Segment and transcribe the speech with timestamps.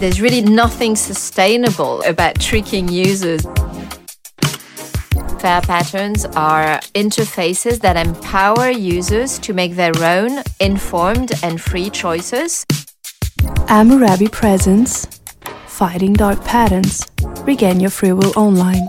[0.00, 3.42] There's really nothing sustainable about tricking users.
[5.40, 12.64] Fair patterns are interfaces that empower users to make their own informed and free choices.
[13.68, 15.06] Amurabi presents
[15.66, 17.06] Fighting Dark Patterns.
[17.44, 18.88] Regain your free will online.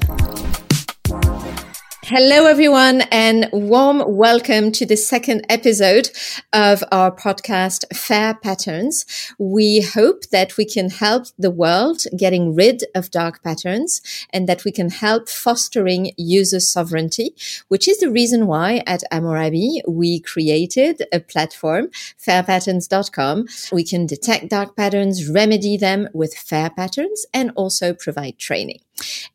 [2.14, 6.10] Hello, everyone, and warm welcome to the second episode
[6.52, 9.06] of our podcast, Fair Patterns.
[9.40, 14.66] We hope that we can help the world getting rid of dark patterns and that
[14.66, 17.34] we can help fostering user sovereignty,
[17.70, 21.88] which is the reason why at Amurabi we created a platform,
[22.20, 23.48] fairpatterns.com.
[23.72, 28.82] We can detect dark patterns, remedy them with fair patterns, and also provide training.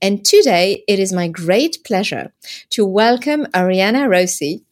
[0.02, 2.33] And today it is my great pleasure
[2.70, 4.62] to welcome Arianna Rossi,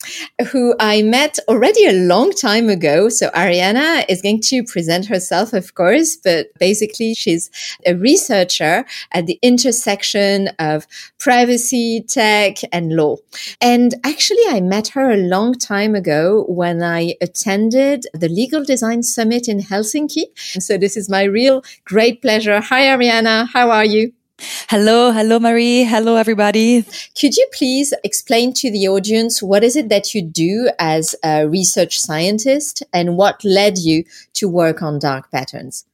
[0.50, 3.08] who I met already a long time ago.
[3.08, 7.50] So Arianna is going to present herself, of course, but basically she's
[7.86, 10.86] a researcher at the intersection of
[11.18, 13.16] privacy, tech, and law.
[13.60, 19.02] And actually, I met her a long time ago when I attended the Legal Design
[19.02, 20.24] Summit in Helsinki.
[20.36, 22.60] So this is my real great pleasure.
[22.60, 23.48] Hi, Arianna.
[23.48, 24.12] How are you?
[24.68, 25.84] Hello, hello, Marie.
[25.84, 26.84] Hello, everybody.
[27.18, 31.46] Could you please explain to the audience what is it that you do as a
[31.46, 35.84] research scientist and what led you to work on dark patterns?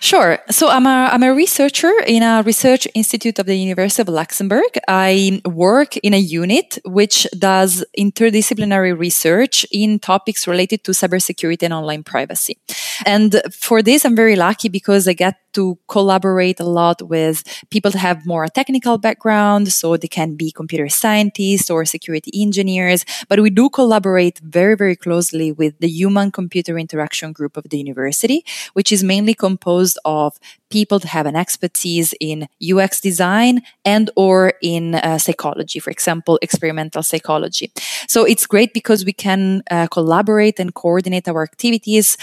[0.00, 0.38] Sure.
[0.50, 4.78] So I'm a, I'm a researcher in a research institute of the University of Luxembourg.
[4.88, 11.74] I work in a unit which does interdisciplinary research in topics related to cybersecurity and
[11.74, 12.58] online privacy.
[13.04, 17.90] And for this, I'm very lucky because I get to collaborate a lot with people
[17.90, 19.72] that have more technical background.
[19.72, 24.96] So they can be computer scientists or security engineers, but we do collaborate very, very
[24.96, 30.38] closely with the human computer interaction group of the university, which is mainly composed of
[30.68, 36.38] people that have an expertise in UX design and or in uh, psychology, for example,
[36.42, 37.72] experimental psychology.
[38.08, 42.16] So it's great because we can uh, collaborate and coordinate our activities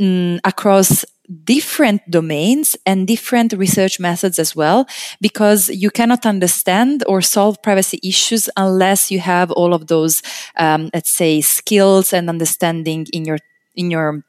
[0.00, 1.04] um, across
[1.44, 4.86] different domains and different research methods as well
[5.20, 10.22] because you cannot understand or solve privacy issues unless you have all of those
[10.56, 13.38] um, let's say skills and understanding in your
[13.74, 14.22] in your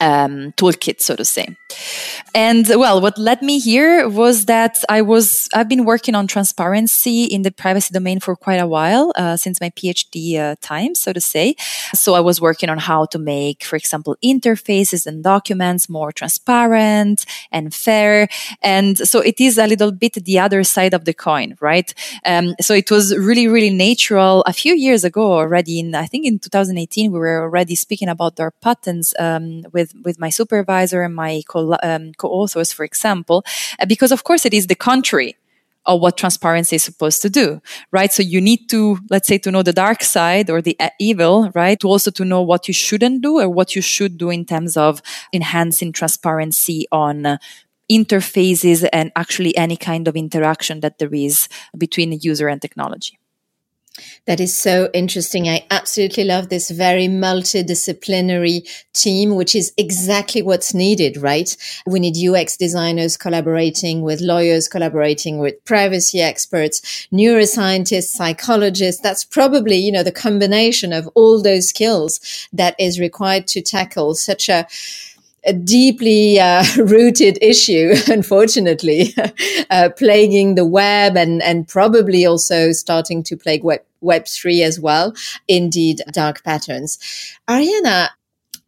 [0.00, 1.56] um, toolkit, so to say.
[2.34, 7.24] And well, what led me here was that I was I've been working on transparency
[7.24, 11.12] in the privacy domain for quite a while uh, since my PhD uh, time, so
[11.12, 11.54] to say.
[11.94, 17.24] So I was working on how to make, for example, interfaces and documents more transparent
[17.50, 18.28] and fair.
[18.62, 21.92] And so it is a little bit the other side of the coin, right?
[22.24, 24.42] Um, so it was really, really natural.
[24.42, 28.36] A few years ago already, in I think in 2018, we were already speaking about
[28.36, 33.44] dark patterns um, with with with my supervisor and my co- um, co-authors, for example,
[33.78, 35.36] uh, because of course it is the contrary
[35.86, 37.60] of what transparency is supposed to do,
[37.92, 38.12] right?
[38.12, 41.50] So you need to, let's say, to know the dark side or the uh, evil,
[41.54, 41.80] right?
[41.80, 44.76] To also to know what you shouldn't do or what you should do in terms
[44.76, 45.00] of
[45.32, 47.38] enhancing transparency on uh,
[47.90, 53.18] interfaces and actually any kind of interaction that there is between the user and technology.
[54.26, 55.48] That is so interesting.
[55.48, 61.56] I absolutely love this very multidisciplinary team, which is exactly what's needed, right?
[61.86, 69.00] We need UX designers collaborating with lawyers, collaborating with privacy experts, neuroscientists, psychologists.
[69.00, 74.14] That's probably, you know, the combination of all those skills that is required to tackle
[74.14, 74.66] such a
[75.44, 79.14] a deeply uh, rooted issue, unfortunately,
[79.70, 85.14] uh, plaguing the web and, and probably also starting to plague web, Web3 as well.
[85.48, 86.98] Indeed, dark patterns.
[87.48, 88.10] Ariana,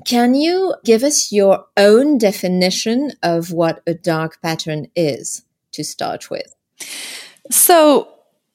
[0.04, 5.42] can you give us your own definition of what a dark pattern is
[5.72, 6.54] to start with?
[7.50, 8.08] So,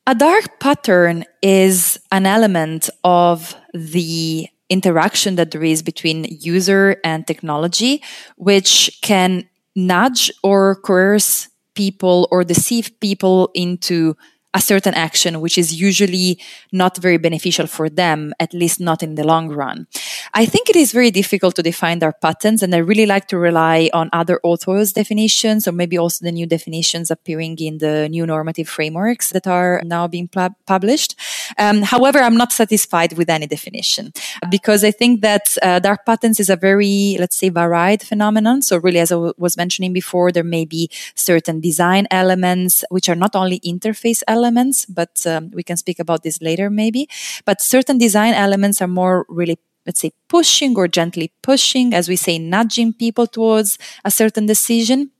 [0.08, 7.26] a dark pattern is an element of the interaction that there is between user and
[7.28, 8.02] technology,
[8.38, 14.16] which can nudge or coerce people or deceive people into
[14.56, 16.40] a certain action, which is usually
[16.72, 19.86] not very beneficial for them, at least not in the long run.
[20.34, 23.38] I think it is very difficult to define dark patterns, and I really like to
[23.38, 28.26] rely on other authors' definitions or maybe also the new definitions appearing in the new
[28.26, 31.16] normative frameworks that are now being pl- published.
[31.58, 34.14] Um, however, I'm not satisfied with any definition
[34.50, 38.62] because I think that uh, dark patterns is a very, let's say, varied phenomenon.
[38.62, 43.10] So, really, as I w- was mentioning before, there may be certain design elements which
[43.10, 44.45] are not only interface elements,
[44.86, 47.08] but um, we can speak about this later maybe.
[47.46, 52.16] But certain design elements are more really let's say pushing or gently pushing as we
[52.16, 55.12] say nudging people towards a certain decision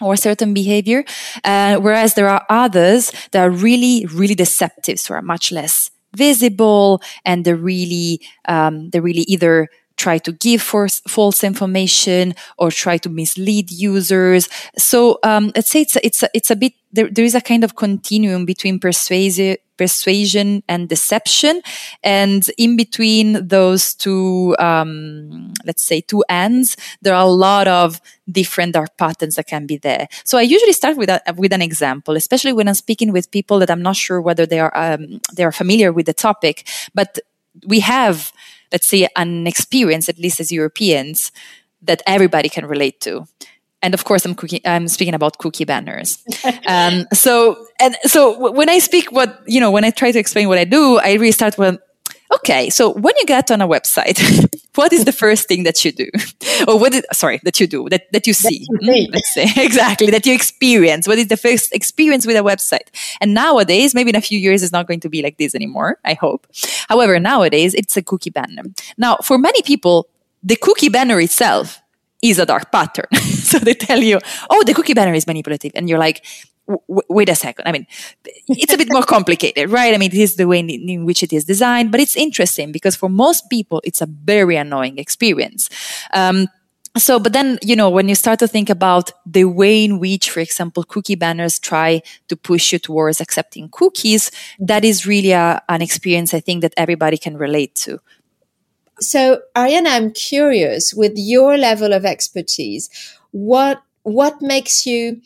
[0.00, 1.04] or a certain behavior,
[1.44, 7.00] uh, whereas there are others that are really, really deceptive, so are much less visible,
[7.24, 12.98] and they're really, um, they're really either try to give false, false information or try
[12.98, 14.48] to mislead users.
[14.76, 17.40] So um, let's say it's a, it's a, it's a bit there, there is a
[17.40, 21.60] kind of continuum between persuasive persuasion and deception,
[22.02, 28.00] and in between those two, um, let's say two ends, there are a lot of
[28.30, 30.06] different dark patterns that can be there.
[30.24, 33.58] So I usually start with a, with an example, especially when I'm speaking with people
[33.58, 37.18] that I'm not sure whether they are um, they are familiar with the topic, but
[37.66, 38.32] we have
[38.74, 41.30] let's say, an experience, at least as Europeans,
[41.80, 43.24] that everybody can relate to.
[43.82, 46.18] And of course, I'm, cookie, I'm speaking about cookie banners.
[46.66, 50.48] um, so, and so when I speak what, you know, when I try to explain
[50.48, 51.78] what I do, I really start with,
[52.36, 54.18] okay, so when you get on a website,
[54.74, 56.08] what is the first thing that you do?
[56.68, 59.46] Or what is sorry that you do that, that you see that you let's say.
[59.64, 61.06] Exactly that you experience.
[61.06, 62.88] What is the first experience with a website?
[63.20, 65.98] And nowadays maybe in a few years it's not going to be like this anymore
[66.04, 66.46] i hope.
[66.88, 68.62] However nowadays it's a cookie banner.
[68.98, 70.08] Now for many people
[70.42, 71.80] the cookie banner itself
[72.22, 73.10] is a dark pattern.
[73.44, 74.18] So they tell you
[74.50, 75.72] oh the cookie banner is manipulative.
[75.74, 76.24] And you're like
[76.66, 77.66] w- wait a second.
[77.66, 77.86] I mean,
[78.48, 79.94] it's a bit more complicated, right?
[79.94, 82.72] I mean, it is the way in, in, which it is designed, but it's interesting
[82.72, 85.68] because for most people, it's a very annoying experience.
[86.12, 86.48] Um,
[86.96, 90.30] so, but then, you know, when you start to think about the way in which,
[90.30, 95.60] for example, cookie banners try to push you towards accepting cookies, that is really a,
[95.68, 97.98] an experience I think that everybody can relate to.
[99.00, 102.88] So, Ariana, I'm curious with your level of expertise,
[103.32, 105.20] what, what makes you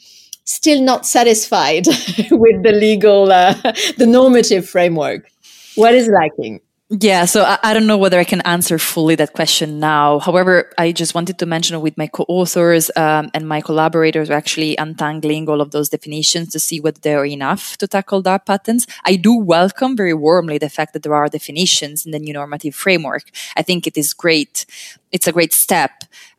[0.48, 1.86] still not satisfied
[2.30, 3.54] with the legal, uh,
[3.96, 5.30] the normative framework?
[5.76, 6.60] What is lacking?
[6.90, 10.20] Yeah, so I, I, don't know whether I can answer fully that question now.
[10.20, 14.74] However, I just wanted to mention with my co-authors um, and my collaborators are actually
[14.78, 18.86] untangling all of those definitions to see whether they're enough to tackle dark patterns.
[19.04, 22.74] I do welcome very warmly the fact that there are definitions in the new normative
[22.74, 23.24] framework.
[23.54, 24.64] I think it is great
[25.12, 25.90] it's a great step,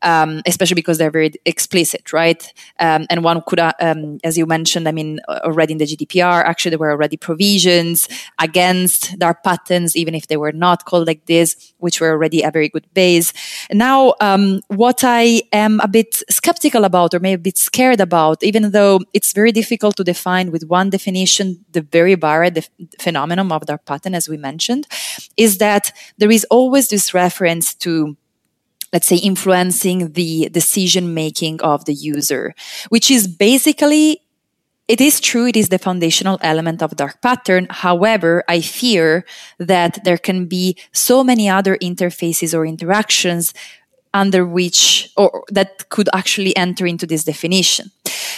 [0.01, 2.53] um, especially because they're very explicit, right?
[2.79, 6.43] Um, and one could, uh, um, as you mentioned, I mean, already in the GDPR,
[6.43, 8.07] actually, there were already provisions
[8.39, 12.51] against dark patterns, even if they were not called like this, which were already a
[12.51, 13.33] very good base.
[13.71, 18.43] Now, um, what I am a bit skeptical about, or maybe a bit scared about,
[18.43, 22.67] even though it's very difficult to define with one definition the very the
[22.99, 24.87] phenomenon of dark pattern, as we mentioned,
[25.37, 28.17] is that there is always this reference to
[28.93, 32.53] let's say influencing the decision making of the user
[32.89, 34.21] which is basically
[34.87, 39.25] it is true it is the foundational element of dark pattern however i fear
[39.57, 43.53] that there can be so many other interfaces or interactions
[44.13, 47.91] under which or that could actually enter into this definition.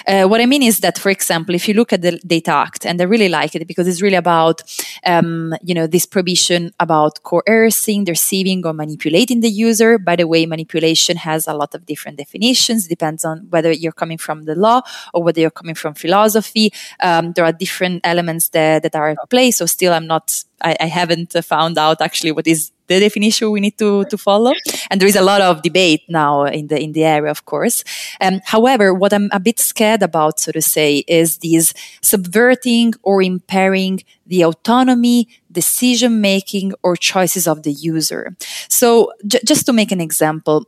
[0.08, 2.86] Uh, what I mean is that, for example, if you look at the Data Act,
[2.86, 4.62] and I really like it because it's really about,
[5.06, 9.98] um, you know, this prohibition about coercing, deceiving, or manipulating the user.
[9.98, 12.86] By the way, manipulation has a lot of different definitions.
[12.86, 14.82] It Depends on whether you're coming from the law
[15.14, 16.72] or whether you're coming from philosophy.
[17.00, 19.52] Um, there are different elements that, that are at play.
[19.52, 23.62] So still, I'm not I, I haven't found out actually what is the definition we
[23.62, 24.54] need to, to follow.
[24.90, 27.84] And there is a lot of debate now in the in the area, of course.
[28.20, 33.22] Um, however, what I'm a bit scared about, so to say, is these subverting or
[33.22, 38.36] impairing the autonomy, decision making, or choices of the user.
[38.70, 40.66] So, j- just to make an example,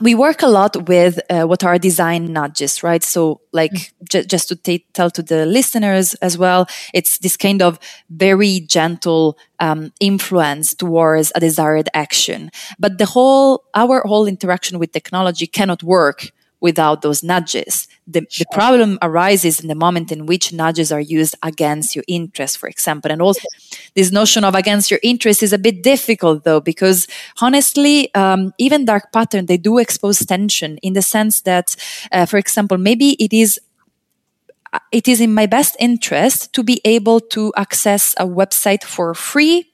[0.00, 3.02] we work a lot with uh, what are design nudges, right?
[3.02, 4.04] So, like, mm-hmm.
[4.08, 8.60] j- just to t- tell to the listeners as well, it's this kind of very
[8.60, 12.50] gentle um, influence towards a desired action.
[12.78, 16.30] But the whole, our whole interaction with technology cannot work
[16.62, 17.88] without those nudges.
[18.06, 18.44] The, sure.
[18.44, 22.68] the, problem arises in the moment in which nudges are used against your interest, for
[22.68, 23.10] example.
[23.10, 23.46] And also,
[23.96, 27.08] this notion of against your interest is a bit difficult, though, because
[27.40, 31.74] honestly, um, even dark pattern they do expose tension in the sense that,
[32.12, 33.58] uh, for example, maybe it is
[34.72, 39.14] uh, it is in my best interest to be able to access a website for
[39.14, 39.70] free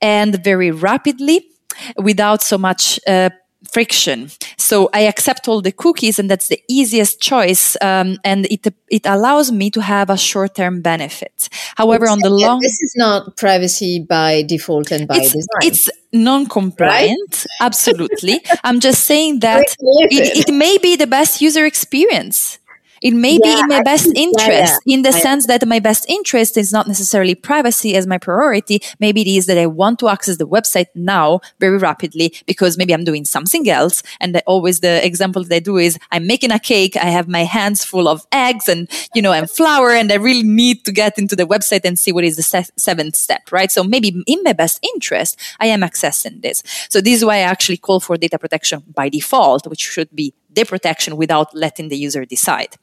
[0.00, 1.48] and very rapidly
[1.96, 3.30] without so much uh,
[3.72, 4.30] friction.
[4.56, 7.76] So I accept all the cookies, and that's the easiest choice.
[7.80, 11.48] Um, and it it allows me to have a short term benefit.
[11.76, 15.62] However, on the long, this is not privacy by default and by it's, design.
[15.62, 17.30] It's non compliant.
[17.30, 17.46] Right?
[17.60, 18.40] Absolutely.
[18.64, 22.58] I'm just saying that it, it may be the best user experience.
[23.02, 26.08] It may yeah, be in my best interest yeah, in the sense that my best
[26.08, 28.80] interest is not necessarily privacy as my priority.
[28.98, 32.94] Maybe it is that I want to access the website now very rapidly because maybe
[32.94, 34.02] I'm doing something else.
[34.20, 36.96] And the, always the example that I do is I'm making a cake.
[36.96, 40.42] I have my hands full of eggs and, you know, and flour and I really
[40.42, 43.70] need to get into the website and see what is the se- seventh step, right?
[43.70, 46.62] So maybe in my best interest, I am accessing this.
[46.88, 50.34] So this is why I actually call for data protection by default, which should be
[50.58, 52.74] their protection without letting the user decide.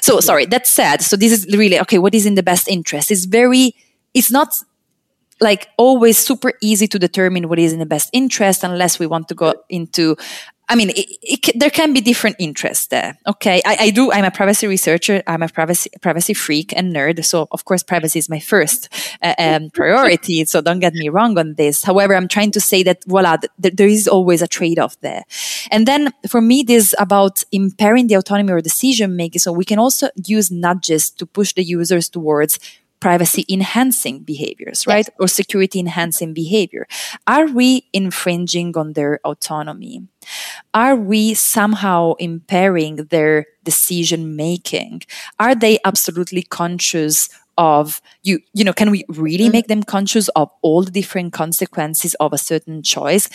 [0.00, 1.02] So sorry, that's sad.
[1.02, 1.98] So this is really okay.
[1.98, 3.10] What is in the best interest?
[3.10, 3.74] It's very,
[4.14, 4.54] it's not
[5.40, 9.26] like always super easy to determine what is in the best interest unless we want
[9.28, 10.16] to go into
[10.68, 13.18] I mean, it, it, there can be different interests there.
[13.26, 13.60] Okay.
[13.66, 14.10] I, I, do.
[14.10, 15.22] I'm a privacy researcher.
[15.26, 17.22] I'm a privacy, privacy freak and nerd.
[17.24, 18.88] So of course, privacy is my first
[19.22, 20.44] uh, um, priority.
[20.46, 21.84] so don't get me wrong on this.
[21.84, 25.24] However, I'm trying to say that voila, th- there is always a trade off there.
[25.70, 29.40] And then for me, this about impairing the autonomy or decision making.
[29.40, 32.58] So we can also use nudges to push the users towards
[33.00, 35.06] privacy enhancing behaviors, right?
[35.06, 35.16] Yes.
[35.20, 36.86] Or security enhancing behavior.
[37.26, 40.08] Are we infringing on their autonomy?
[40.72, 45.02] Are we somehow impairing their decision making?
[45.38, 49.52] Are they absolutely conscious of you you know can we really mm-hmm.
[49.52, 53.28] make them conscious of all the different consequences of a certain choice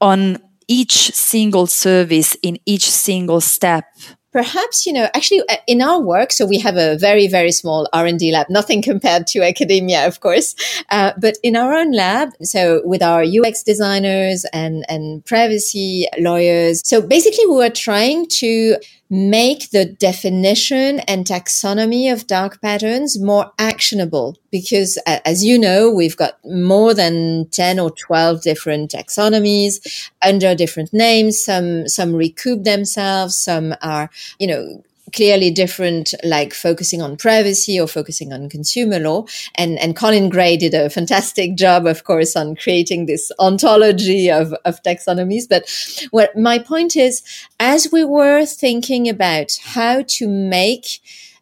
[0.00, 0.38] on
[0.68, 3.84] each single service in each single step
[4.32, 7.88] perhaps you know actually uh, in our work so we have a very very small
[7.92, 10.54] r&d lab nothing compared to academia of course
[10.90, 16.82] uh, but in our own lab so with our ux designers and and privacy lawyers
[16.84, 18.76] so basically we were trying to
[19.10, 26.16] make the definition and taxonomy of dark patterns more actionable because as you know we've
[26.16, 31.42] got more than 10 or 12 different taxonomies under different names.
[31.44, 37.86] Some some recoup themselves some are you know clearly different, like focusing on privacy or
[37.86, 39.24] focusing on consumer law.
[39.54, 44.52] And, and Colin Gray did a fantastic job, of course, on creating this ontology of,
[44.64, 45.48] of taxonomies.
[45.48, 45.68] But
[46.10, 47.22] what my point is,
[47.58, 51.00] as we were thinking about how to make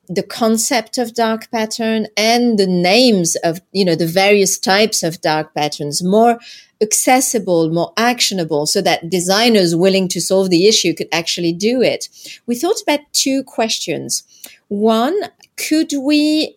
[0.09, 5.21] the concept of dark pattern and the names of, you know, the various types of
[5.21, 6.39] dark patterns more
[6.81, 12.09] accessible, more actionable so that designers willing to solve the issue could actually do it.
[12.47, 14.23] We thought about two questions.
[14.69, 15.15] One,
[15.57, 16.57] could we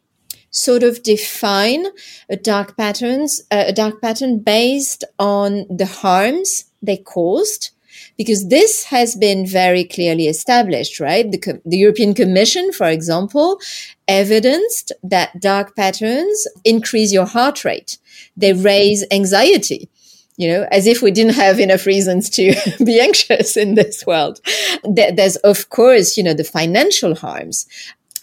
[0.51, 1.87] sort of define
[2.29, 7.71] a dark patterns, uh, a dark pattern based on the harms they caused?
[8.21, 11.25] Because this has been very clearly established, right?
[11.31, 13.59] The, the European Commission, for example,
[14.07, 17.97] evidenced that dark patterns increase your heart rate.
[18.37, 19.89] They raise anxiety
[20.37, 24.39] you know, as if we didn't have enough reasons to be anxious in this world.
[24.83, 27.67] There's, of course, you know, the financial harms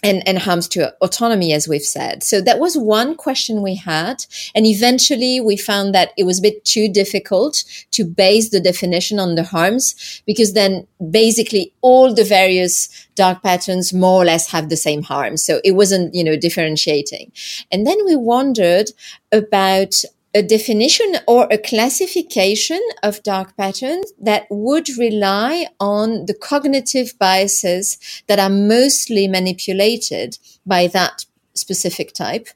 [0.03, 2.23] and, and harms to autonomy, as we've said.
[2.23, 4.25] So that was one question we had.
[4.55, 9.19] And eventually we found that it was a bit too difficult to base the definition
[9.19, 14.69] on the harms because then basically all the various dark patterns more or less have
[14.69, 15.35] the same harm.
[15.35, 17.31] So it wasn't, you know, differentiating.
[17.71, 18.91] And then we wondered
[19.31, 27.13] about a definition or a classification of dark patterns that would rely on the cognitive
[27.17, 32.47] biases that are mostly manipulated by that specific type.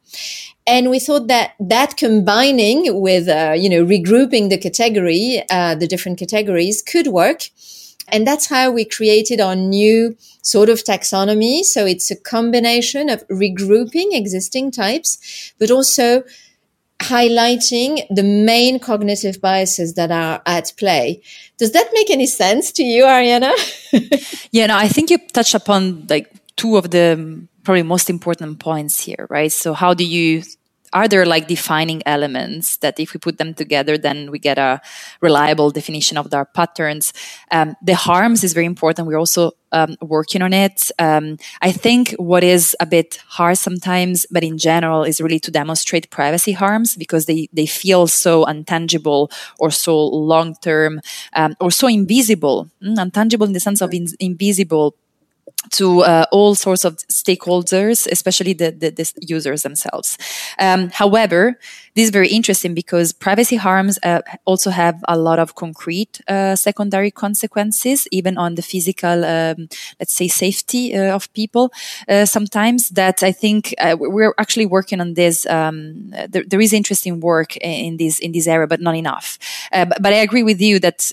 [0.67, 5.87] And we thought that that combining with, uh, you know, regrouping the category, uh, the
[5.87, 7.49] different categories could work.
[8.07, 11.63] And that's how we created our new sort of taxonomy.
[11.63, 16.23] So it's a combination of regrouping existing types, but also
[16.99, 21.21] highlighting the main cognitive biases that are at play.
[21.57, 23.51] Does that make any sense to you, Ariana?
[24.51, 28.99] yeah, no, I think you touched upon like two of the probably most important points
[28.99, 29.51] here, right?
[29.51, 30.43] So how do you
[30.93, 34.81] are there like defining elements that if we put them together then we get a
[35.21, 37.13] reliable definition of dark patterns?
[37.51, 39.07] Um, the harms is very important.
[39.07, 40.91] We're also um, working on it.
[40.99, 45.51] Um, i think what is a bit hard sometimes but in general is really to
[45.51, 51.01] demonstrate privacy harms because they, they feel so untangible or so long term
[51.33, 52.69] um, or so invisible.
[52.83, 54.95] Mm, untangible in the sense of in- invisible
[55.71, 60.17] to uh, all sorts of stakeholders, especially the, the, the users themselves.
[60.59, 61.57] Um, however,
[61.95, 66.55] this is very interesting because privacy harms uh, also have a lot of concrete uh,
[66.55, 71.71] secondary consequences, even on the physical, um, let's say, safety uh, of people.
[72.07, 75.45] Uh, sometimes that I think uh, we're actually working on this.
[75.45, 79.37] Um, there, there is interesting work in this in this area, but not enough.
[79.71, 81.11] But, but, I agree with you that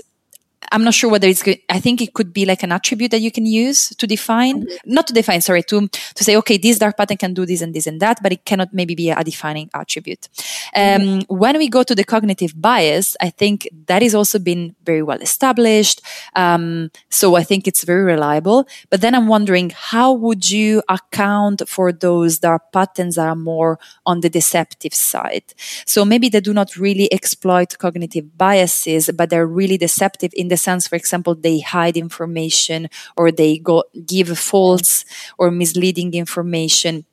[0.73, 1.59] I'm not sure whether it's good.
[1.69, 4.93] I think it could be like an attribute that you can use to define, mm-hmm.
[4.93, 7.75] not to define, sorry, to, to say, okay, this dark pattern can do this and
[7.75, 10.29] this and that, but it cannot maybe be a defining attribute.
[10.75, 11.35] Um, mm-hmm.
[11.35, 15.21] When we go to the cognitive bias, I think that is also been very well
[15.21, 16.03] established.
[16.37, 18.69] Um, so I think it's very reliable.
[18.91, 23.79] But then I'm wondering, how would you account for those dark patterns that are more
[24.07, 25.45] on the deceptive side?
[25.85, 30.60] So maybe they do not really exploit cognitive biases, but they're really deceptive in the
[30.61, 35.05] sense, for example, they hide information or they go give false
[35.39, 37.05] or misleading information.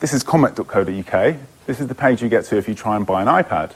[0.00, 1.36] This is comet.co.uk.
[1.66, 3.72] This is the page you get to if you try and buy an iPad.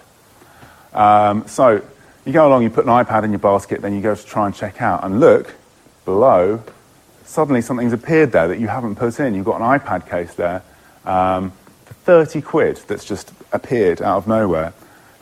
[0.93, 1.83] Um, so
[2.25, 4.47] you go along, you put an iPad in your basket, then you go to try
[4.47, 5.55] and check out, and look
[6.05, 6.63] below.
[7.25, 9.35] Suddenly, something's appeared there that you haven't put in.
[9.35, 10.63] You've got an iPad case there
[11.05, 11.53] um,
[11.85, 14.73] for 30 quid that's just appeared out of nowhere.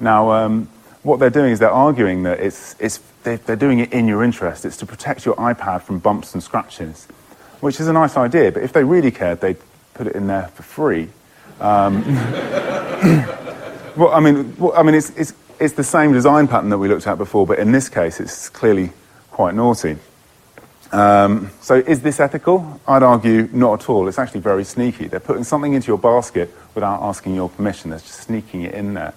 [0.01, 0.69] Now, um,
[1.05, 4.65] what they're doing is they're arguing that it's, it's, they're doing it in your interest.
[4.65, 7.07] It's to protect your iPad from bumps and scratches,
[7.61, 8.51] which is a nice idea.
[8.51, 9.59] But if they really cared, they'd
[9.93, 11.11] put it in there for free.
[11.61, 12.03] Um,
[13.97, 16.89] well, I mean, well, I mean, it's, it's, it's the same design pattern that we
[16.89, 18.91] looked at before, but in this case, it's clearly
[19.31, 19.99] quite naughty.
[20.91, 22.81] Um, so, is this ethical?
[22.87, 24.09] I'd argue not at all.
[24.09, 25.09] It's actually very sneaky.
[25.09, 27.91] They're putting something into your basket without asking your permission.
[27.91, 29.13] They're just sneaking it in there.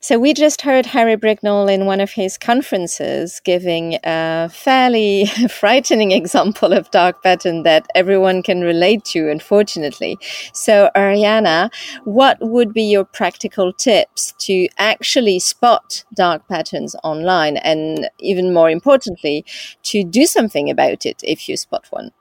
[0.00, 6.12] So we just heard Harry Brignull in one of his conferences giving a fairly frightening
[6.12, 10.16] example of dark pattern that everyone can relate to, unfortunately.
[10.52, 11.70] So Arianna,
[12.04, 18.70] what would be your practical tips to actually spot dark patterns online and even more
[18.70, 19.44] importantly,
[19.82, 22.12] to do something about it if you spot one?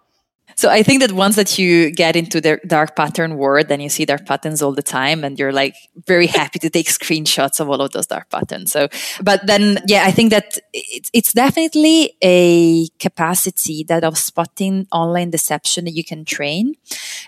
[0.58, 3.90] So I think that once that you get into the dark pattern world, then you
[3.90, 5.76] see dark patterns all the time and you're like
[6.08, 8.72] very happy to take screenshots of all of those dark patterns.
[8.72, 8.88] So,
[9.22, 15.30] but then, yeah, I think that it's, it's definitely a capacity that of spotting online
[15.30, 16.74] deception that you can train.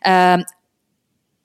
[0.03, 0.43] Um,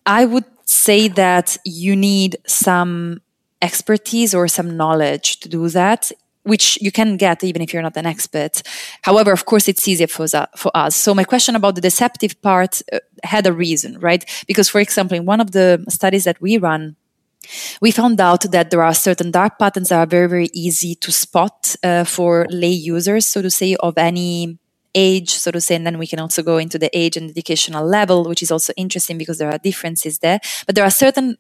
[0.07, 3.21] I would say that you need some
[3.61, 6.13] expertise or some knowledge to do that
[6.45, 8.63] which you can get even if you're not an expert.
[9.03, 10.95] However, of course, it's easier for, for us.
[10.95, 14.25] So my question about the deceptive part uh, had a reason, right?
[14.47, 16.97] Because, for example, in one of the studies that we run,
[17.81, 21.13] we found out that there are certain dark patterns that are very, very easy to
[21.13, 24.59] spot uh, for lay users, so to say, of any
[24.95, 27.85] age, so to say, and then we can also go into the age and educational
[27.85, 30.41] level, which is also interesting because there are differences there.
[30.67, 31.37] But there are certain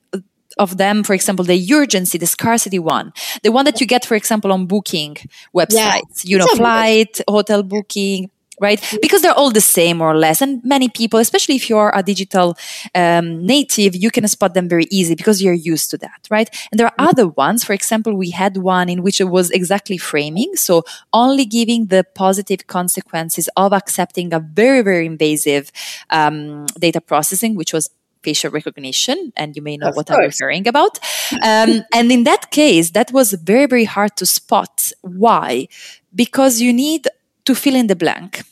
[0.58, 3.12] of them, for example, the urgency, the scarcity one,
[3.42, 5.16] the one that you get, for example, on booking
[5.54, 6.24] websites, yeah.
[6.24, 8.80] you know, flight, hotel booking, right?
[9.02, 10.40] Because they're all the same more or less.
[10.40, 12.56] And many people, especially if you're a digital
[12.94, 16.48] um, native, you can spot them very easy because you're used to that, right?
[16.70, 17.08] And there are mm-hmm.
[17.08, 17.64] other ones.
[17.64, 20.54] For example, we had one in which it was exactly framing.
[20.56, 25.72] So only giving the positive consequences of accepting a very, very invasive
[26.10, 27.90] um, data processing, which was
[28.24, 30.18] facial recognition, and you may know of what course.
[30.18, 30.98] I'm referring about.
[31.42, 34.92] Um, and in that case, that was very, very hard to spot.
[35.02, 35.68] Why?
[36.14, 37.06] Because you need
[37.44, 38.42] to fill in the blank.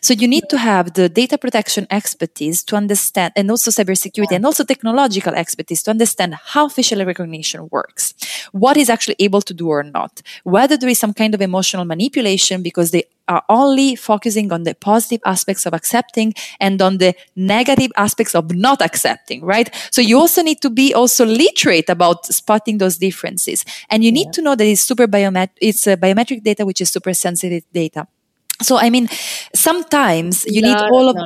[0.00, 4.46] So you need to have the data protection expertise to understand, and also cybersecurity and
[4.46, 8.14] also technological expertise to understand how facial recognition works,
[8.52, 11.84] what is actually able to do or not, whether there is some kind of emotional
[11.84, 17.14] manipulation because they are only focusing on the positive aspects of accepting and on the
[17.36, 19.74] negative aspects of not accepting, right?
[19.90, 23.64] So you also need to be also literate about spotting those differences.
[23.90, 24.32] And you need yeah.
[24.32, 28.06] to know that it's super biomet- it's a biometric data, which is super sensitive data.
[28.62, 29.08] So, I mean,
[29.54, 31.16] sometimes you need all of,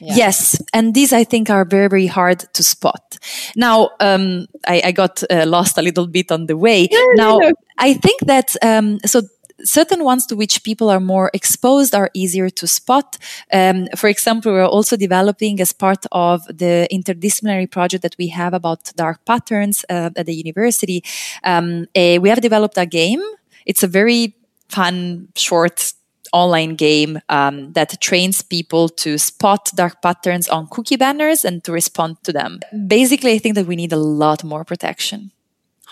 [0.00, 0.14] yeah.
[0.14, 3.18] Yes, and these I think are very very hard to spot.
[3.56, 6.88] Now, um, I, I, got uh, lost a little bit on the way.
[7.14, 7.40] now,
[7.78, 9.22] I think that um, so
[9.64, 13.18] certain ones to which people are more exposed are easier to spot.
[13.52, 18.54] Um, for example, we're also developing as part of the interdisciplinary project that we have
[18.54, 21.02] about dark patterns uh, at the university.
[21.44, 23.22] Um, a, we have developed a game.
[23.66, 24.34] It's a very
[24.68, 25.92] fun, short
[26.32, 31.72] online game um, that trains people to spot dark patterns on cookie banners and to
[31.72, 32.60] respond to them.
[32.86, 35.32] Basically, I think that we need a lot more protection,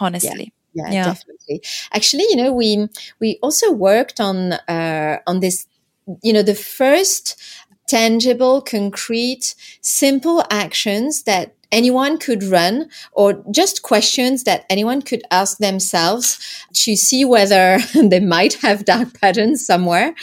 [0.00, 0.52] honestly.
[0.52, 1.04] Yeah, yeah, yeah.
[1.04, 1.62] definitely.
[1.92, 2.88] Actually, you know, we
[3.20, 5.66] we also worked on uh, on this.
[6.22, 7.36] You know, the first
[7.88, 15.58] tangible, concrete, simple actions that anyone could run or just questions that anyone could ask
[15.58, 16.38] themselves
[16.72, 20.14] to see whether they might have dark patterns somewhere.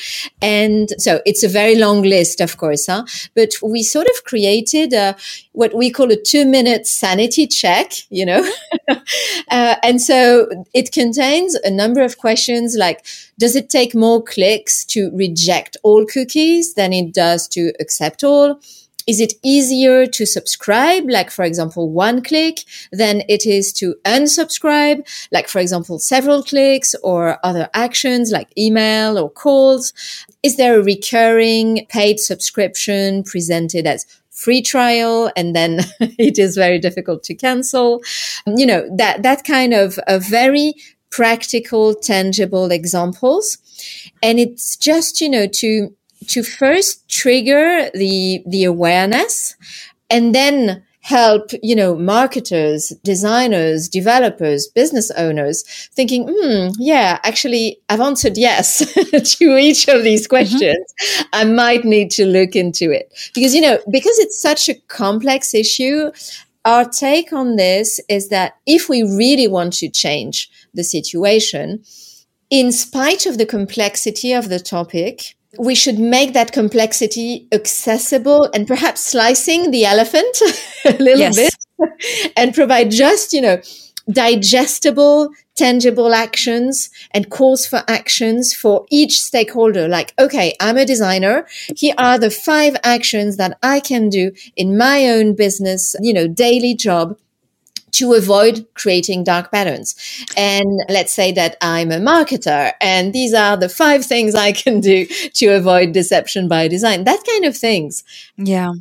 [0.41, 3.05] And so it's a very long list, of course, huh?
[3.35, 5.15] but we sort of created a,
[5.51, 8.49] what we call a two minute sanity check, you know?
[8.89, 13.05] uh, and so it contains a number of questions like,
[13.39, 18.59] does it take more clicks to reject all cookies than it does to accept all?
[19.07, 22.59] Is it easier to subscribe, like for example, one click
[22.91, 29.17] than it is to unsubscribe, like for example, several clicks or other actions like email
[29.17, 29.93] or calls?
[30.41, 36.79] Is there a recurring paid subscription presented as free trial and then it is very
[36.79, 38.01] difficult to cancel?
[38.47, 40.73] You know, that, that kind of a very
[41.13, 43.59] practical, tangible examples.
[44.23, 49.55] And it's just, you know, to, to first trigger the the awareness
[50.09, 57.99] and then help you know marketers designers developers business owners thinking hmm yeah actually i've
[57.99, 58.77] answered yes
[59.37, 60.29] to each of these mm-hmm.
[60.29, 61.23] questions mm-hmm.
[61.33, 65.53] i might need to look into it because you know because it's such a complex
[65.53, 66.09] issue
[66.63, 71.83] our take on this is that if we really want to change the situation
[72.49, 78.67] in spite of the complexity of the topic we should make that complexity accessible and
[78.67, 80.37] perhaps slicing the elephant
[80.85, 81.35] a little yes.
[81.35, 83.61] bit and provide just, you know,
[84.11, 89.87] digestible, tangible actions and calls for actions for each stakeholder.
[89.87, 91.47] Like, okay, I'm a designer.
[91.75, 96.27] Here are the five actions that I can do in my own business, you know,
[96.27, 97.17] daily job
[97.93, 99.95] to avoid creating dark patterns.
[100.35, 104.79] And let's say that I'm a marketer and these are the five things I can
[104.79, 108.03] do to avoid deception by design, that kind of things.
[108.37, 108.73] Yeah.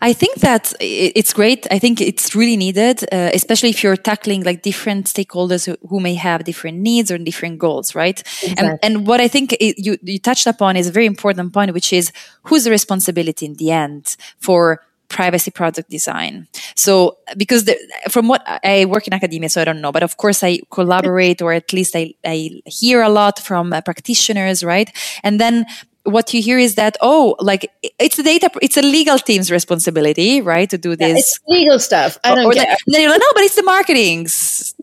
[0.00, 1.66] I think that it's great.
[1.70, 6.00] I think it's really needed, uh, especially if you're tackling like different stakeholders who, who,
[6.00, 8.20] may have different needs or different goals, right?
[8.20, 8.68] Exactly.
[8.68, 11.72] And, and, what I think it, you, you touched upon is a very important point,
[11.72, 12.10] which is
[12.44, 14.82] whose responsibility in the end for
[15.14, 16.48] privacy product design.
[16.74, 17.76] So, because the,
[18.10, 21.40] from what I work in academia, so I don't know, but of course I collaborate
[21.40, 24.90] or at least I, I hear a lot from uh, practitioners, right?
[25.22, 25.66] And then
[26.04, 30.42] what you hear is that oh like it's the data it's a legal team's responsibility
[30.42, 32.76] right to do this yeah, it's legal stuff i don't or, care.
[32.88, 34.26] then you're like no but it's the marketing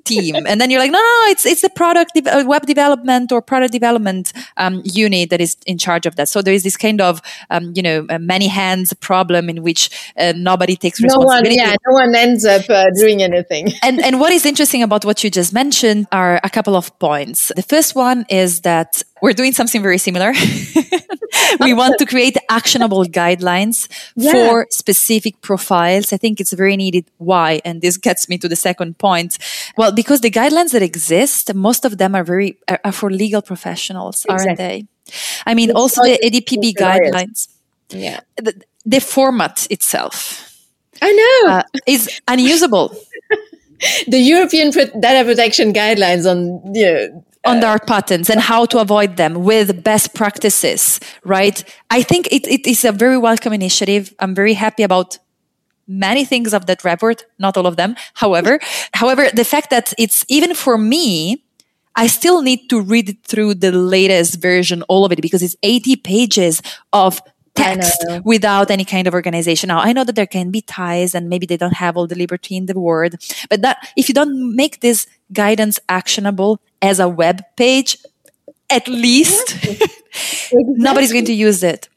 [0.05, 0.35] team.
[0.47, 3.41] And then you're like no no it's it's the product de- uh, web development or
[3.41, 6.29] product development um, unit that is in charge of that.
[6.29, 10.33] So there is this kind of um, you know many hands problem in which uh,
[10.35, 13.69] nobody takes responsibility no one, yeah no one ends up uh, doing anything.
[13.83, 17.51] And and what is interesting about what you just mentioned are a couple of points.
[17.55, 20.33] The first one is that we're doing something very similar.
[21.59, 24.31] we want to create actionable guidelines yeah.
[24.31, 26.13] for specific profiles.
[26.13, 27.05] I think it's very needed.
[27.17, 27.61] Why?
[27.65, 29.37] And this gets me to the second point.
[29.77, 34.25] Well, because the guidelines that exist, most of them are very are for legal professionals,
[34.25, 34.47] exactly.
[34.47, 34.85] aren't they?
[35.45, 37.47] I mean, it's also the EDPB guidelines.
[37.89, 38.21] Yeah.
[38.37, 40.57] The, the, format itself.
[41.01, 41.51] I know.
[41.51, 42.95] Uh, is unusable.
[44.07, 49.17] the European data protection guidelines on you know, on dark patterns and how to avoid
[49.17, 51.63] them with best practices, right?
[51.89, 54.13] I think it, it is a very welcome initiative.
[54.19, 55.17] I'm very happy about
[55.87, 57.95] many things of that report, not all of them.
[58.13, 58.59] However,
[58.93, 61.43] however, the fact that it's even for me,
[61.95, 65.97] I still need to read through the latest version, all of it, because it's 80
[65.97, 66.61] pages
[66.93, 67.19] of
[67.53, 69.67] text without any kind of organization.
[69.67, 72.15] Now, I know that there can be ties and maybe they don't have all the
[72.15, 77.07] liberty in the word, but that if you don't make this guidance actionable as a
[77.07, 77.97] web page,
[78.69, 80.59] at least exactly.
[80.77, 81.89] nobody's going to use it.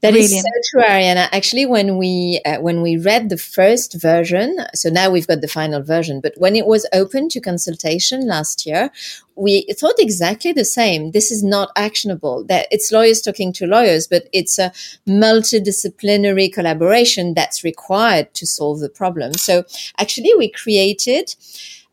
[0.00, 0.32] That Brilliant.
[0.32, 1.28] is so true, Ariana.
[1.32, 5.48] Actually, when we uh, when we read the first version, so now we've got the
[5.48, 6.20] final version.
[6.20, 8.90] But when it was open to consultation last year,
[9.34, 11.10] we thought exactly the same.
[11.10, 12.44] This is not actionable.
[12.44, 14.72] That it's lawyers talking to lawyers, but it's a
[15.06, 19.34] multidisciplinary collaboration that's required to solve the problem.
[19.34, 19.64] So
[19.98, 21.34] actually, we created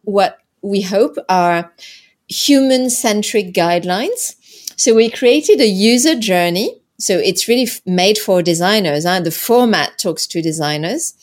[0.03, 1.73] what we hope are
[2.27, 4.35] human centric guidelines.
[4.77, 6.79] So we created a user journey.
[6.99, 9.03] So it's really made for designers.
[9.03, 9.19] Huh?
[9.19, 11.13] The format talks to designers.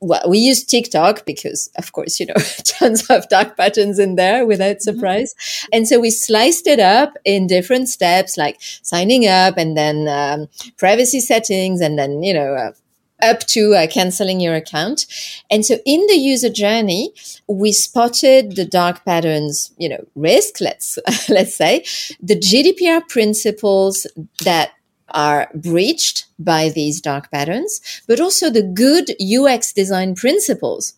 [0.00, 4.46] Well, we use TikTok because, of course, you know, tons of dark patterns in there
[4.46, 4.96] without mm-hmm.
[4.96, 5.34] surprise.
[5.34, 5.68] Mm-hmm.
[5.74, 10.48] And so we sliced it up in different steps, like signing up and then um,
[10.76, 12.72] privacy settings and then, you know, uh,
[13.22, 15.06] up to uh, canceling your account.
[15.50, 17.12] And so in the user journey,
[17.48, 21.84] we spotted the dark patterns, you know, risk, let's, let's say,
[22.20, 24.06] the GDPR principles
[24.44, 24.72] that
[25.10, 30.94] are breached by these dark patterns, but also the good UX design principles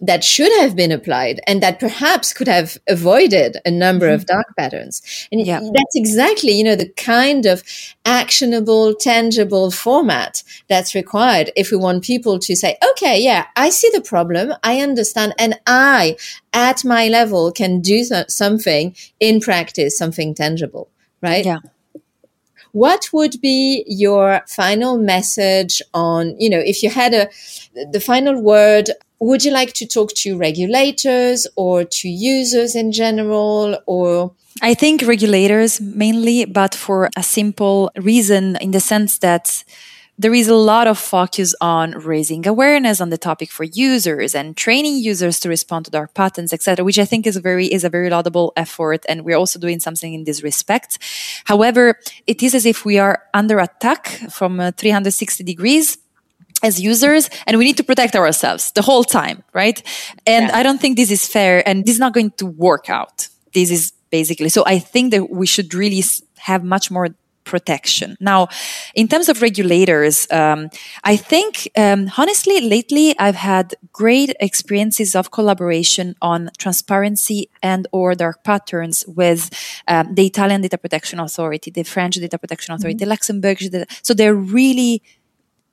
[0.00, 4.14] that should have been applied and that perhaps could have avoided a number mm-hmm.
[4.14, 5.28] of dark patterns.
[5.32, 5.60] And yeah.
[5.60, 7.62] that's exactly, you know, the kind of
[8.04, 13.90] actionable, tangible format that's required if we want people to say, okay, yeah, I see
[13.92, 14.52] the problem.
[14.62, 15.34] I understand.
[15.38, 16.16] And I,
[16.52, 20.88] at my level, can do something in practice, something tangible,
[21.22, 21.44] right?
[21.44, 21.58] Yeah.
[22.72, 27.30] What would be your final message on, you know, if you had a,
[27.90, 33.78] the final word would you like to talk to regulators or to users in general
[33.86, 39.64] or I think regulators mainly, but for a simple reason in the sense that
[40.18, 44.56] there is a lot of focus on raising awareness on the topic for users and
[44.56, 47.90] training users to respond to dark patterns, etc., which I think is very is a
[47.90, 50.98] very laudable effort, and we're also doing something in this respect.
[51.44, 55.98] However, it is as if we are under attack from uh, 360 degrees
[56.66, 59.78] as users and we need to protect ourselves the whole time right
[60.26, 60.58] and yeah.
[60.58, 63.70] i don't think this is fair and this is not going to work out this
[63.70, 66.02] is basically so i think that we should really
[66.50, 67.08] have much more
[67.44, 68.48] protection now
[69.00, 70.68] in terms of regulators um,
[71.04, 78.16] i think um, honestly lately i've had great experiences of collaboration on transparency and or
[78.16, 79.42] dark patterns with
[79.86, 83.04] um, the italian data protection authority the french data protection authority mm-hmm.
[83.04, 83.58] the luxembourg
[84.02, 85.00] so they're really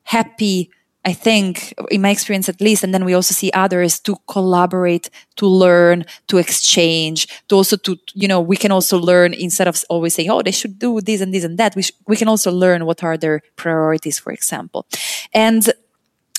[0.03, 0.69] happy
[1.06, 5.10] I think, in my experience at least, and then we also see others to collaborate,
[5.36, 9.84] to learn, to exchange, to also to, you know, we can also learn instead of
[9.89, 11.76] always saying, oh, they should do this and this and that.
[11.76, 14.86] We, we can also learn what are their priorities, for example.
[15.34, 15.70] And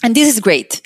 [0.02, 0.82] and this is great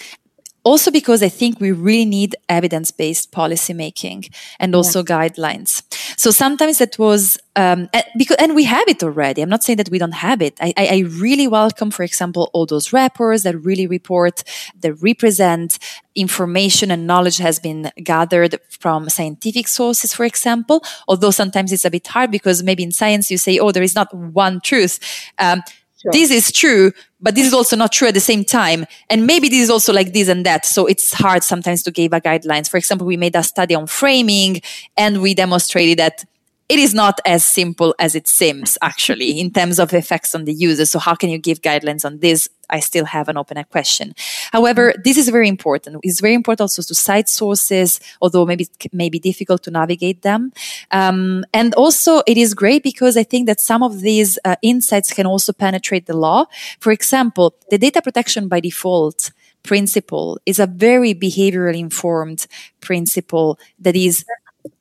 [0.68, 4.24] also because I think we really need evidence based policy making
[4.60, 5.16] and also yeah.
[5.16, 5.82] guidelines.
[6.18, 9.40] So sometimes that was um, and because and we have it already.
[9.40, 10.54] I'm not saying that we don't have it.
[10.60, 14.44] I, I, I really welcome, for example, all those reports that really report
[14.82, 15.78] that represent
[16.14, 20.82] information and knowledge has been gathered from scientific sources, for example.
[21.08, 23.94] Although sometimes it's a bit hard because maybe in science you say, "Oh, there is
[23.94, 25.00] not one truth."
[25.38, 25.62] Um,
[26.00, 26.12] Sure.
[26.12, 28.86] This is true, but this is also not true at the same time.
[29.10, 30.64] And maybe this is also like this and that.
[30.64, 32.70] So it's hard sometimes to give a guidelines.
[32.70, 34.60] For example, we made a study on framing
[34.96, 36.24] and we demonstrated that
[36.68, 40.52] it is not as simple as it seems actually in terms of effects on the
[40.52, 40.84] user.
[40.84, 42.48] So how can you give guidelines on this?
[42.70, 44.14] I still have an open question.
[44.52, 45.96] However, this is very important.
[46.02, 50.20] It's very important also to cite sources, although maybe it may be difficult to navigate
[50.20, 50.52] them.
[50.90, 55.14] Um, and also it is great because I think that some of these uh, insights
[55.14, 56.44] can also penetrate the law.
[56.80, 59.30] For example, the data protection by default
[59.62, 62.46] principle is a very behaviorally informed
[62.80, 64.24] principle that is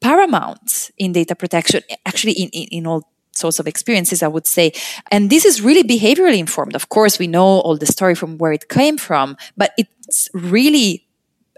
[0.02, 4.71] paramount in data protection, actually in, in, in all sorts of experiences, I would say.
[5.12, 6.76] And this is really behaviorally informed.
[6.76, 11.04] Of course, we know all the story from where it came from, but it's really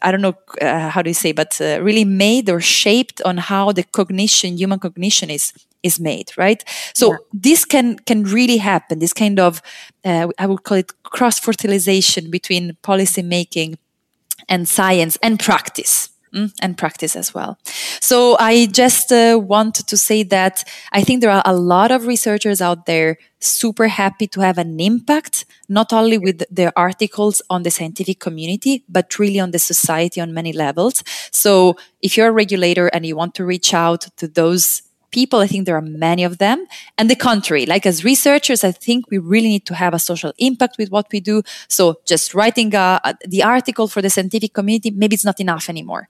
[0.02, 3.38] I don't know uh, how do you say, but uh, really made or shaped on
[3.38, 6.64] how the cognition, human cognition, is is made, right?
[6.94, 7.18] So yeah.
[7.34, 9.00] this can can really happen.
[9.00, 9.62] This kind of
[10.06, 13.78] uh, I would call it cross fertilization between policy making
[14.48, 16.10] and science and practice.
[16.32, 17.58] Mm, and practice as well.
[18.02, 22.06] So I just uh, wanted to say that I think there are a lot of
[22.06, 27.64] researchers out there super happy to have an impact, not only with their articles on
[27.64, 31.04] the scientific community, but really on the society on many levels.
[31.32, 35.48] So if you're a regulator and you want to reach out to those people, I
[35.48, 36.66] think there are many of them.
[36.98, 40.34] And the contrary, like as researchers, I think we really need to have a social
[40.38, 41.44] impact with what we do.
[41.68, 45.70] So just writing a, a, the article for the scientific community, maybe it's not enough
[45.70, 46.08] anymore.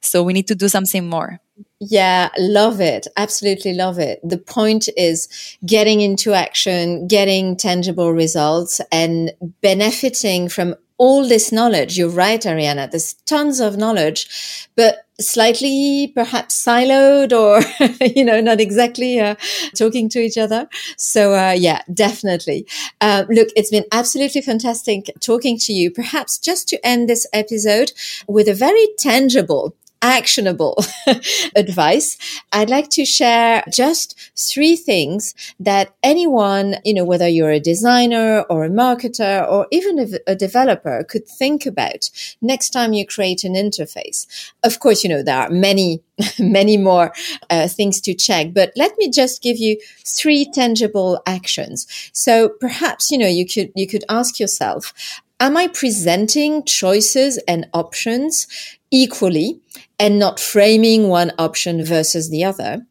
[0.00, 1.40] So we need to do something more.
[1.80, 3.06] Yeah, love it.
[3.16, 4.20] Absolutely love it.
[4.22, 5.28] The point is
[5.64, 11.98] getting into action, getting tangible results and benefiting from all this knowledge.
[11.98, 12.90] You're right, Ariana.
[12.90, 14.28] There's tons of knowledge,
[14.76, 17.60] but slightly perhaps siloed or,
[18.16, 19.34] you know, not exactly uh,
[19.74, 20.68] talking to each other.
[20.96, 22.66] So, uh, yeah, definitely.
[23.00, 25.90] Uh, look, it's been absolutely fantastic talking to you.
[25.90, 27.92] Perhaps just to end this episode
[28.26, 30.76] with a very tangible actionable
[31.56, 32.18] advice,
[32.52, 38.42] I'd like to share just three things that anyone, you know, whether you're a designer
[38.50, 43.54] or a marketer or even a, developer could think about next time you create an
[43.54, 44.26] interface.
[44.62, 46.02] Of course, you know, there are many,
[46.38, 47.12] many more
[47.50, 51.86] uh, things to check, but let me just give you three tangible actions.
[52.12, 54.92] So perhaps, you know, you could, you could ask yourself,
[55.40, 58.46] am I presenting choices and options
[58.90, 59.60] equally
[59.98, 62.86] and not framing one option versus the other?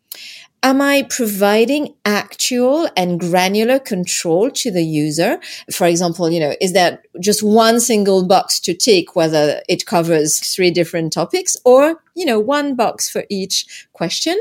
[0.63, 5.39] Am I providing actual and granular control to the user?
[5.71, 10.39] For example, you know, is there just one single box to tick whether it covers
[10.39, 14.37] three different topics or you know, one box for each question.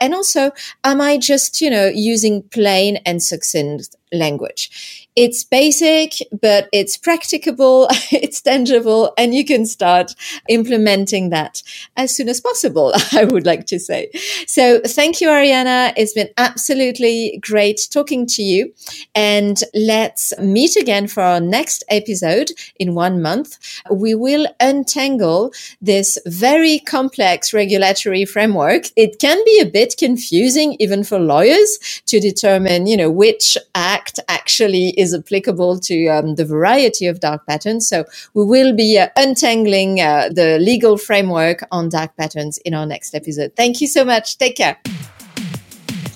[0.00, 0.50] And also,
[0.82, 5.07] am I just, you know, using plain and succinct language?
[5.18, 10.14] It's basic, but it's practicable, it's tangible, and you can start
[10.48, 11.62] implementing that
[11.96, 14.10] as soon as possible, I would like to say.
[14.46, 15.92] So thank you, Ariana.
[15.98, 18.72] It's been absolutely great talking to you.
[19.14, 23.58] And let's meet again for our next episode in one month.
[23.92, 25.52] We will untangle
[25.82, 28.84] this very complex regulatory framework.
[28.96, 34.20] It can be a bit confusing even for lawyers to determine, you know, which act
[34.28, 37.88] actually is applicable to um, the variety of dark patterns.
[37.88, 42.86] So we will be uh, untangling uh, the legal framework on dark patterns in our
[42.86, 43.52] next episode.
[43.56, 44.38] Thank you so much.
[44.38, 44.78] Take care.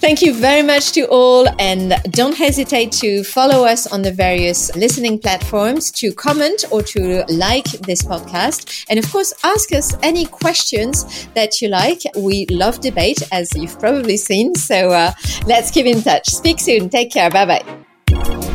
[0.03, 1.47] Thank you very much to all.
[1.61, 7.25] And don't hesitate to follow us on the various listening platforms, to comment or to
[7.29, 8.85] like this podcast.
[8.91, 12.03] And of course, ask us any questions that you like.
[12.19, 14.57] We love debate, as you've probably seen.
[14.57, 15.13] So uh,
[15.47, 16.29] let's keep in touch.
[16.31, 16.89] Speak soon.
[16.89, 17.31] Take care.
[17.31, 18.52] Bye bye.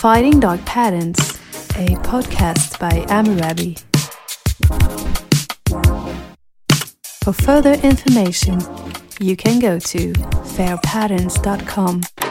[0.00, 1.18] Fighting Dark Patterns,
[1.76, 3.78] a podcast by Amurabi.
[7.22, 8.60] For further information,
[9.20, 10.12] you can go to
[10.56, 12.29] fairpatterns.com.